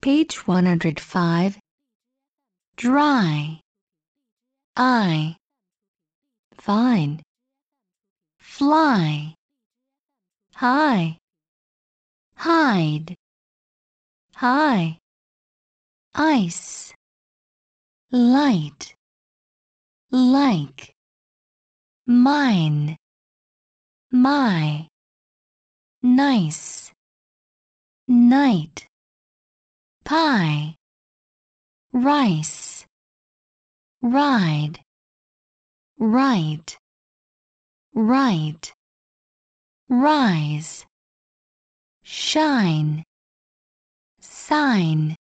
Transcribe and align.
Page 0.00 0.46
105. 0.46 1.58
Dry. 2.76 3.60
I. 4.76 5.36
Fine. 6.54 7.22
Fly. 8.38 9.34
High. 10.54 11.18
Hide. 12.36 13.16
High. 14.34 14.98
Ice. 16.14 16.94
Light. 18.12 18.94
Like. 20.12 20.94
Mine. 22.06 22.96
My. 24.12 24.86
Nice. 26.02 26.92
Night. 28.06 28.87
Pie. 30.08 30.74
Rice. 31.92 32.86
Ride. 34.00 34.80
Right. 35.98 36.78
Right. 37.92 38.72
Rise. 39.90 40.86
Shine. 42.02 43.04
Sign. 44.18 45.14